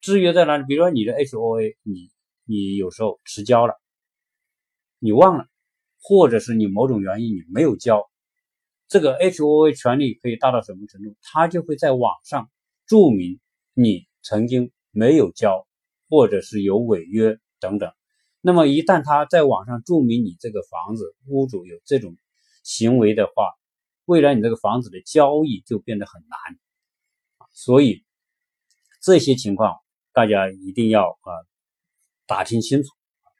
[0.00, 0.64] 制约在哪里？
[0.66, 2.10] 比如说你的 HOA，你
[2.44, 3.74] 你有时候迟交了，
[4.98, 5.46] 你忘了，
[6.02, 8.10] 或者是你某种原因你没有交，
[8.88, 11.14] 这个 HOA 权利可以大到什么程度？
[11.22, 12.50] 他就会在网上
[12.86, 13.40] 注明
[13.74, 15.66] 你曾经没有交，
[16.08, 17.92] 或者是有违约等等。
[18.40, 22.16] 那么一旦他在网上注明你这个房子屋主有这种
[22.62, 23.50] 行为的话，
[24.06, 26.58] 未来你这个房子的交易就变得很难
[27.52, 28.02] 所以
[29.02, 29.76] 这些情况
[30.12, 31.30] 大家一定要啊
[32.26, 32.88] 打听清楚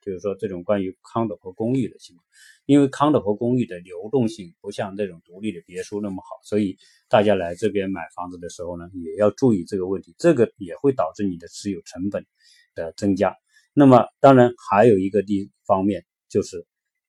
[0.02, 2.24] 就是说这种关于康德和公寓的情况，
[2.64, 12.24] 因为康德和公寓的流动性不像这种独立的别墅那么好，所以大家来这边买房子的时候呢，也要注意这个问题，这个也会导致你的持有成本
[12.74, 13.36] 的增加。
[13.74, 16.66] 那么，当然还有一个地方面就是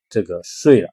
[0.10, 0.90] 这个税了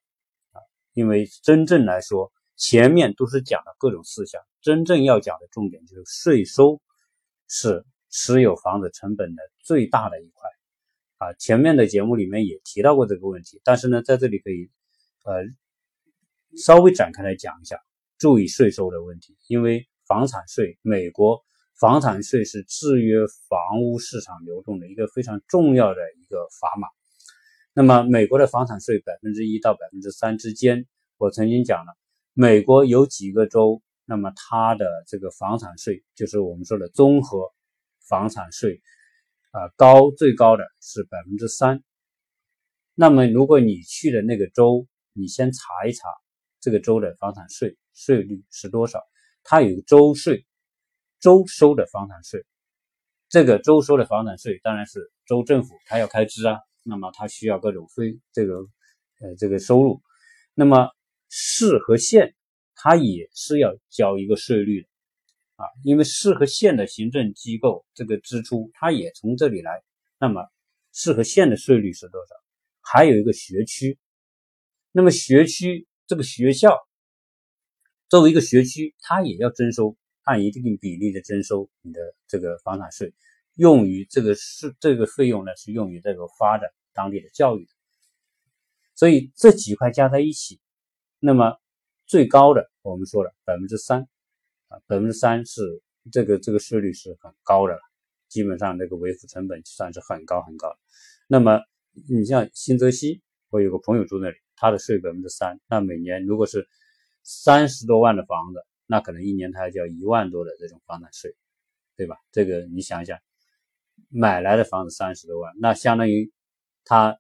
[0.53, 0.63] 啊，
[0.95, 6.81] 因为真正来说，前面都是讲了各种事项，真正要讲的重点就是税收
[7.49, 7.85] 是
[8.19, 10.51] 持有房子成本的最大的一块
[11.19, 11.33] 啊。
[11.35, 14.69] 前面的节目里面也提到过这个问题，但是呢，在这里可以
[15.25, 15.45] 呃
[16.57, 17.79] 稍微展开来讲一下，
[18.19, 21.45] 注意税收的问题，因为房产税，美国。
[21.81, 26.89] 房产税是制约房屋市场流动的一个非常重要的一个砝码。
[27.73, 31.97] 那么，美国的房产税百分之一到百分之三之间，我曾经讲了，
[32.35, 37.53] 美国有几个州，那么它的这个房产税就是我们说的综合
[38.09, 38.81] 房产税
[39.51, 41.83] 啊，高最高的是百分之三。
[42.95, 46.09] 那么，如果你去的那个州，你先查一查
[46.61, 49.01] 这个州的房产税税率是多少，
[49.45, 50.45] 它有州税。
[51.21, 52.47] 州收的房产税，
[53.29, 58.55] 这个州收的房产税当然是州政府它要开支啊，那么它需要各种费这个
[59.21, 60.01] 呃这个收入，
[60.55, 60.93] 那么
[61.29, 62.37] 市和县
[62.77, 64.88] 它也是要交一个税率的
[65.59, 69.83] 啊，因为市和县的行政机构这个支出它也从这里来，
[70.19, 70.49] 那么
[70.93, 72.35] 市和县的税率是多少？
[72.81, 73.99] 还有一个学区，
[74.93, 76.79] 那么学区这个学校
[78.09, 79.97] 作为一个学区，它也要征收。
[80.29, 83.15] 按一定比例的征收你的这个房产税，
[83.55, 87.71] 用于这个是这个费用呢是用于这个发展当地的教育的，
[88.95, 90.61] 所以这几块加在一起，
[91.19, 91.59] 那么
[92.07, 94.07] 最高的我们说了百分之三
[94.69, 97.81] 啊，百分之三是这个这个税率是很高的了，
[98.29, 100.77] 基本上这个维护成本算是很高很高。
[101.27, 101.61] 那么
[102.09, 106.69] 你像新泽西，我有个朋友住那里，他的税百分之三，那每年如果是
[107.23, 108.65] 三十多万的房子。
[108.91, 111.37] 那可能一年他要交一万多的这种房产税，
[111.95, 112.17] 对吧？
[112.33, 113.19] 这个你想想，
[114.09, 116.33] 买来的房子三十多万，那相当于
[116.87, 117.19] 他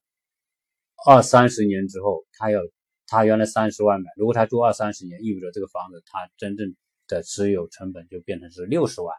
[1.07, 2.63] 二三十年之后，他要
[3.07, 6.75] 他原来三十万买，如果他住二三十年，意味着这个房子他真正
[7.09, 9.16] 的持有成本就变成是六十万，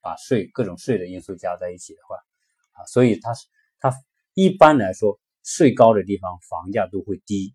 [0.00, 2.16] 把税各种税的因素加在一起的话，
[2.72, 3.32] 啊，所以他
[3.78, 3.94] 他
[4.34, 7.54] 一般来说税高的地方房价都会低，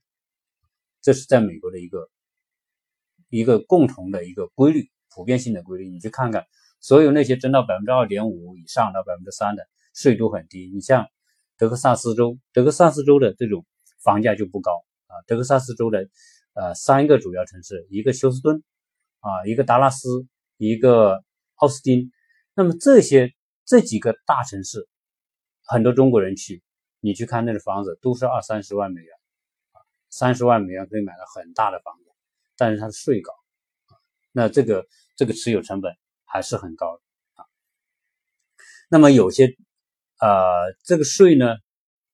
[1.02, 2.10] 这是在美国的一个。
[3.30, 6.46] 一个共同的一个规律，普遍性的规律，你去看看，
[6.80, 10.70] 所有那些征到百分之二点五以上到百分之三的税都很低。
[10.72, 11.08] 你像
[11.58, 13.66] 德克萨斯州，德克萨斯州的这种
[14.04, 15.18] 房价就不高啊。
[15.26, 16.08] 德克萨斯州的
[16.54, 18.62] 呃三个主要城市，一个休斯敦
[19.24, 21.24] 啊，一个达拉斯，一个
[21.56, 22.12] 奥斯汀。
[22.54, 23.34] 那么这些
[23.66, 24.88] 这几个大城市，
[25.66, 26.62] 很多中国人去，
[27.00, 29.16] 你去看那个房子都是二三十万美元，
[30.10, 32.12] 三十万美元可以买到很大的房子。
[32.58, 33.34] 但是它的税高，
[34.32, 34.86] 那这个
[35.16, 35.92] 这个持有成本
[36.26, 37.02] 还是很高的
[37.42, 37.46] 啊。
[38.90, 39.56] 那么有些
[40.20, 41.56] 呃，这个税呢，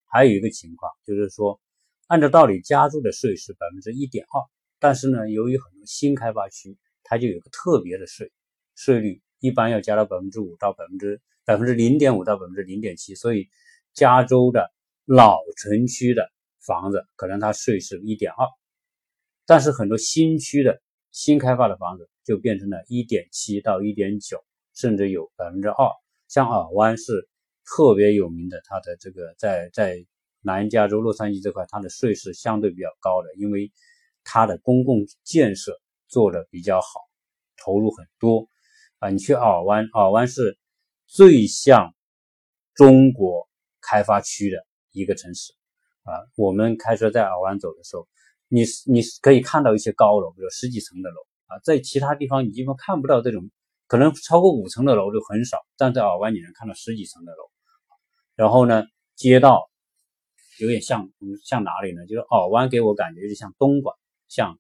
[0.06, 1.60] 还有一个情况就是说，
[2.08, 4.42] 按照道理加州的税是百分之一点二，
[4.80, 6.78] 但是呢，由于很多新开发区，
[7.10, 8.32] 它就有个特别的税，
[8.76, 13.50] 税率一般要加到百分之五到百分之百分之零点五到百分之零点七，所以
[13.96, 14.72] 加州的
[15.06, 16.30] 老城区的
[16.66, 18.46] 房子可能它税是一点二。
[19.48, 20.80] 但是很多新区的
[21.10, 24.38] 新开发的房子就变成了一点七到一点九，
[24.76, 25.90] 甚至有百分之二。
[26.28, 27.28] 像尔湾是
[27.66, 30.06] 特别有名的，它的这个在在
[30.42, 33.72] 南加州洛杉矶这块，它的税是相对比较高的，因为
[34.24, 36.88] 它的公共建设做的比较好，
[37.64, 38.50] 投入很多
[38.98, 40.58] 啊，你去奥尔湾，奥尔湾是
[41.08, 41.94] 最像
[42.74, 43.48] 中国
[43.82, 44.58] 开发区的
[44.92, 45.54] 一个城市
[46.04, 46.12] 啊。
[46.36, 48.08] 我们开车在奥尔湾走的时候，
[48.48, 53.50] 你你可以看到一些高楼，比如十几层的楼啊，在其他地方你基本看不到这种，
[53.88, 57.50] 可能超过五层的楼就很少，但在奥尔湾你能看到十几层的楼。
[58.36, 58.84] 然后呢，
[59.16, 59.70] 街道
[60.60, 61.10] 有点像
[61.44, 62.06] 像哪里呢？
[62.08, 63.96] 就是奥尔湾给我感觉就像东莞，
[64.28, 64.58] 像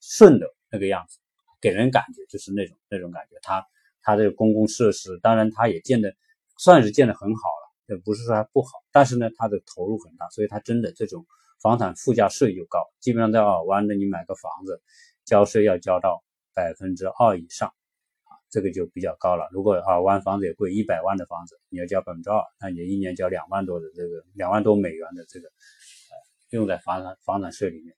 [0.00, 1.20] 顺德那个样子，
[1.60, 3.36] 给人感觉就是那种那种感觉。
[3.42, 3.64] 它
[4.02, 6.12] 它这个公共设施，当然它也建的
[6.58, 11.24] 算是建的很好了，也不是说它不好，但是呢，它的投入很大，所以它真的这种
[11.62, 12.80] 房产附加税就高。
[12.98, 14.82] 基本上在奥尔湾的，你买个房子，
[15.24, 17.72] 交税要交到百分之二以上。
[18.50, 19.48] 这个就比较高了。
[19.50, 26.14] 如果啊，湾房子也贵，一百万的房子你要交百分之二，那你一年交两万多的这个两万多美元的这个，呃，
[26.50, 27.96] 用在房产房产税里面。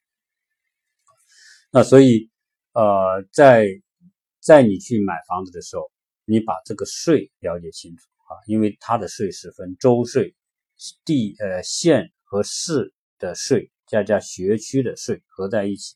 [1.71, 2.31] 那所以，
[2.77, 3.67] 呃，在
[4.39, 5.91] 在你去买房子的时候，
[6.27, 10.35] 你把这个税了解清楚啊，因为它的税是分州税、
[11.03, 15.95] 地呃县和市的税，加加学区的税合在一起。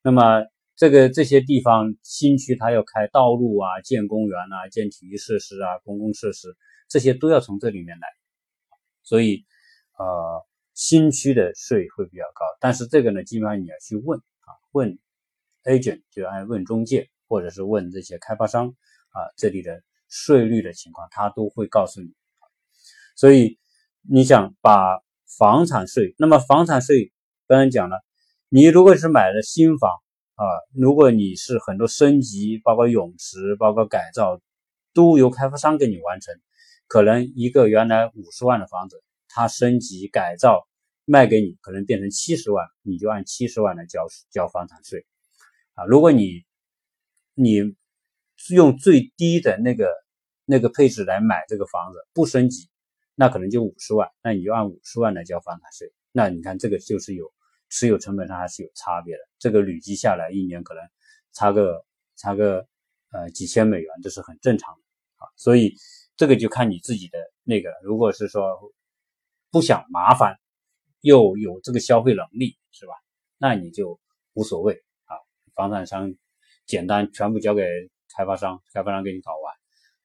[0.00, 0.44] 那么
[0.76, 6.56] 这个这些地方新区，它要开道路啊，建公园啊，建体育设施啊，公共设施，
[6.88, 8.06] 这些都要从这里面来。
[9.02, 9.44] 所以，
[9.98, 12.44] 呃，新区的税会比较高。
[12.60, 14.96] 但是这个呢，基本上你要去问啊，问
[15.64, 22.12] agent 就爱问中介，或者是问这些开发商啊，这里的税率的情况，他都会告诉你。
[23.16, 23.58] 所以
[24.08, 25.00] 你想把
[25.38, 27.12] 房产税，那么房产税
[27.46, 28.02] 刚才讲了，
[28.48, 29.90] 你如果是买了新房。
[30.34, 30.44] 啊，
[30.74, 34.40] 如果你是很多升级，包括泳池，包括改造，
[34.94, 36.34] 都由开发商给你完成，
[36.88, 40.66] 可能一个原来五十万的房子，它升级改造
[41.04, 45.06] 卖给你，可能变成七十万，你就按七十万来交交房产税。
[45.86, 46.44] 如果你
[47.34, 47.56] 你
[48.50, 49.88] 用最低的那个
[50.44, 52.68] 那个配置来买这个房子，不升级，
[53.14, 55.92] 那可能就五十万，那你就按五十万来交房产税。
[56.12, 57.32] 那你看这个就是有。
[57.74, 60.82] 持有成本上还是有差别的，这个累积下来一年可能
[61.32, 62.68] 差个差个
[63.12, 65.32] 呃几千美元，这是很正常的啊。
[65.36, 65.74] 所以
[66.14, 68.74] 这个就看你自己的那个，如果是说
[69.50, 70.36] 不想麻烦
[71.00, 72.92] 又有这个消费能力，是吧？
[73.38, 73.98] 那你就
[74.34, 74.84] 无所谓，
[75.54, 76.14] 房产商
[76.66, 77.64] 简单全部交给
[78.16, 79.54] 开发商，开发商给你搞完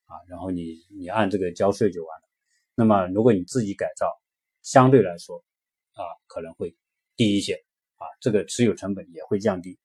[0.06, 2.28] 啊，然后你你按这个交税就完了。
[2.76, 4.12] 那么如果你自己改造，
[4.62, 5.44] 相对来说
[5.94, 6.76] 啊可能会。
[7.20, 7.56] 低一些
[7.96, 9.80] 啊，这个持有成本也会降低。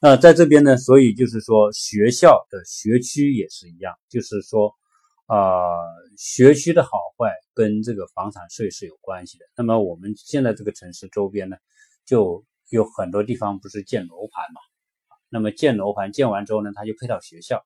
[0.00, 4.74] 那在这边呢，所以就是说学校的学区也是一样，就是说
[5.26, 5.38] 啊，
[6.18, 9.44] 学区的好坏跟这个房产税是有关系的。
[9.56, 11.56] 那么我们现在这个城市周边呢，
[12.04, 14.60] 就有很多地方不是建楼盘嘛，
[15.28, 17.64] 那么建楼盘建完之后呢，它就配套学校，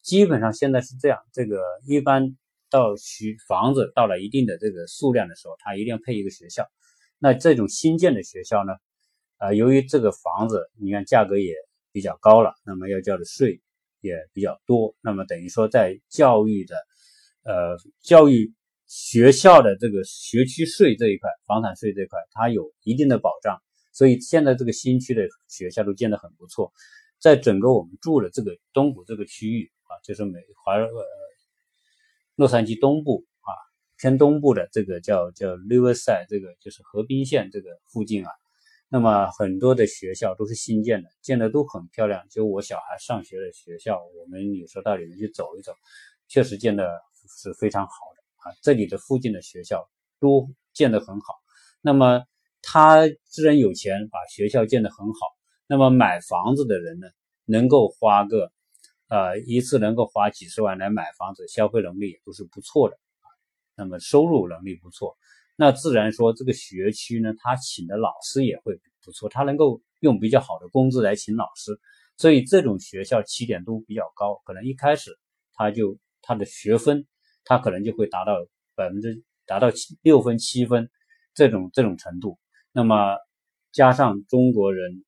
[0.00, 2.36] 基本上现在是这样，这个一般
[2.70, 6.66] 到需房子到了一定的这个数量的时候，它一定要配一个学校。
[7.18, 8.72] 那这种新建的学校呢，
[9.38, 11.54] 啊，由于这个房子你看价格也
[11.92, 13.60] 比较高了，那么要交的税
[14.00, 16.76] 也比较多，那么等于说在教育的，
[17.44, 18.52] 呃，教育
[18.86, 23.62] 学校的这个学区税这一块，房产税这一块，它有一定的保障，
[23.94, 26.70] 所以现在这个新区的学校都建得很不错，
[27.18, 31.04] 在整个我们住的这个东部这个区域啊，就是美华呃
[32.34, 33.54] 洛杉矶东部啊。
[33.96, 38.30] 偏东部的这个叫叫 Riverside，这个就是河滨县这个附近啊，
[38.88, 42.26] 那么很多的学校都是新建的，建的都很漂亮。
[42.28, 45.72] 就我小孩上学的学校，我们有时候到里面去走一走，
[46.26, 46.90] 确实建的
[47.38, 48.54] 是非常好的啊。
[48.62, 49.88] 这里的附近的学校
[50.18, 51.34] 都建得很好。
[51.80, 52.24] 那么
[52.66, 55.18] 他自然有钱，把学校建得很好。
[55.66, 57.06] 那么买房子的人呢，
[57.44, 58.50] 能够花个
[59.08, 62.96] 呃一次能够花几十万来买房子，消费能力也都是不错的。
[63.76, 65.16] 那么收入能力不错，
[65.56, 71.76] 那自然说这个学区呢，他请的老师也会不错，他能够用比较好的工资来请老师，
[72.16, 75.18] 所以这种学校起点都比较高，可能一开始
[75.54, 77.04] 他就他的学分，
[77.42, 78.46] 他可能就会达到
[78.76, 80.88] 百分之达到七六分七分
[81.34, 82.38] 这种这种程度。
[82.76, 83.16] 那么
[83.70, 85.04] 加上中国人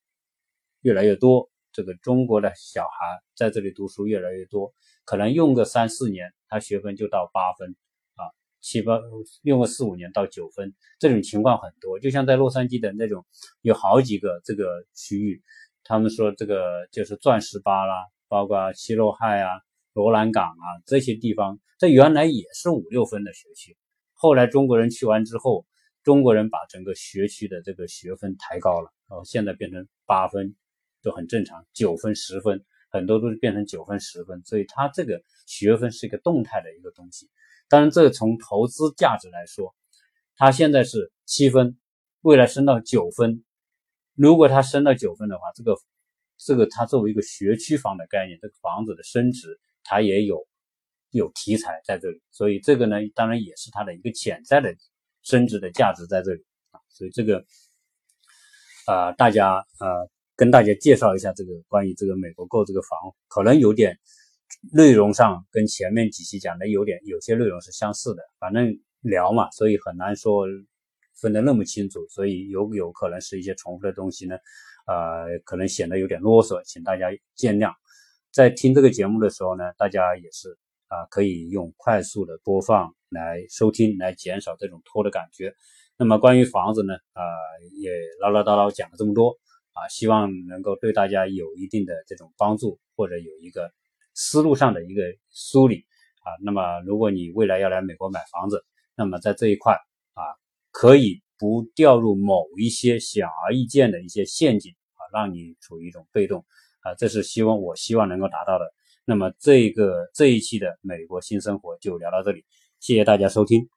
[0.83, 2.91] 越来越多，这个中国的小孩
[3.35, 4.73] 在这里读书越来越多，
[5.05, 7.75] 可能用个三四年，他学分就到八分
[8.15, 8.23] 啊。
[8.61, 9.01] 七八
[9.43, 11.99] 用个四五年到九分，这种情况很多。
[11.99, 13.27] 就像在洛杉矶的那种，
[13.63, 15.43] 有好几个这个区域，
[15.83, 19.51] 他们说这个就是钻石吧啦，包括七洛亥啊、
[19.93, 23.77] 罗兰港啊这些地方，这原来也是五六分的学区，
[24.13, 25.67] 后来中国人去完之后，
[26.07, 30.55] 中国人把整个学区的这个学分抬高了，然后现在变成八分，
[31.03, 37.29] 都很正常，九分、十分，很多都是变成九分、十分，所以它这个学分是一个动态的一个东西。
[37.69, 39.75] 当然，这从投资价值来说，
[40.37, 41.77] 它现在是七分，
[42.21, 43.43] 未来升到九分。
[44.15, 45.77] 如果它升到九分的话，这个
[46.37, 50.47] 这个它作为一个学区房的概念，这个房子的升值，它也有
[51.11, 52.23] 有题材在这里。
[52.31, 54.73] 所以这个呢，当然也是它的一个潜在的
[55.27, 56.81] 升值的价值在这里啊。
[56.89, 57.45] 所以这个
[58.87, 59.87] 啊，大家啊。
[60.39, 62.91] 跟大家介绍一下这个关于这个美国购这个房，
[63.27, 63.99] 可能有点
[64.71, 70.45] 内容上跟前面几期讲的有点有些内容是相似的，反正聊嘛，所以很难说
[71.15, 74.37] 分得那么清楚，所以有有可能是一些重复的东西呢，
[74.87, 77.73] 呃，可能显得有点啰嗦，请大家见谅。
[78.31, 80.59] 在听这个节目的时候呢，大家也是
[80.89, 85.55] 啊，可以用快速的播放来收听，来减少这种拖的感觉。
[85.97, 87.23] 那么关于房子呢，啊，
[87.81, 87.91] 也
[88.21, 89.39] 唠唠叨叨讲了这么多。
[89.77, 93.71] 啊，希望能够对大家有一定的这种帮助，或者有一个
[94.15, 95.85] 思路上的一个梳理
[96.21, 96.33] 啊。
[96.43, 99.75] 那么，如果你未来要来美国买房子，那么在这一块
[100.15, 100.23] 啊，
[100.71, 106.47] 可以不掉入某一些显而易见的一些陷阱啊，让你处于一种被动
[106.81, 106.95] 啊。
[106.95, 108.65] 这是希望我希望能够达到的。
[109.05, 112.47] 那么，这个这一期的美国新生活就聊到这里，
[112.81, 113.69] 谢谢大家收听。